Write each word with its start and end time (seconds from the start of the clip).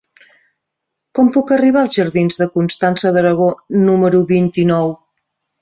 Com 1.19 1.27
puc 1.35 1.53
arribar 1.57 1.83
als 1.85 1.99
jardins 1.99 2.39
de 2.45 2.49
Constança 2.55 3.13
d'Aragó 3.19 3.53
número 3.85 4.23
vint-i-nou? 4.37 4.95